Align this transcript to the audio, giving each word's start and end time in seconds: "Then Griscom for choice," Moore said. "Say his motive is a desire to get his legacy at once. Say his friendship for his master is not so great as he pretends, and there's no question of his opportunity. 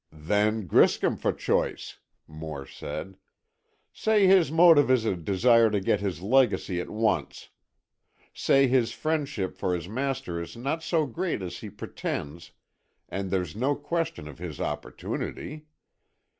"Then 0.23 0.65
Griscom 0.65 1.15
for 1.15 1.31
choice," 1.31 1.99
Moore 2.25 2.65
said. 2.65 3.17
"Say 3.93 4.25
his 4.25 4.51
motive 4.51 4.89
is 4.89 5.05
a 5.05 5.15
desire 5.15 5.69
to 5.69 5.79
get 5.79 5.99
his 5.99 6.23
legacy 6.23 6.81
at 6.81 6.89
once. 6.89 7.49
Say 8.33 8.67
his 8.67 8.93
friendship 8.93 9.55
for 9.59 9.75
his 9.75 9.87
master 9.87 10.41
is 10.41 10.57
not 10.57 10.81
so 10.81 11.05
great 11.05 11.43
as 11.43 11.57
he 11.59 11.69
pretends, 11.69 12.49
and 13.09 13.29
there's 13.29 13.55
no 13.55 13.75
question 13.75 14.27
of 14.27 14.39
his 14.39 14.59
opportunity. 14.59 15.67